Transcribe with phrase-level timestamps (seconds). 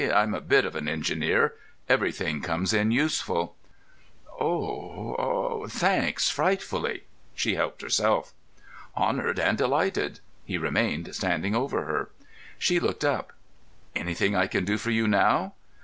[0.11, 1.53] "I'm a bit of an engineer.
[1.87, 3.55] Everything comes in useful."
[4.39, 7.03] "Oh—thanks frightfully."
[7.35, 8.33] She helped herself.
[8.97, 12.09] "Honoured and delighted." He remained standing over her.
[12.57, 13.33] She looked up.
[13.95, 15.53] "Anything I can do for you, now?"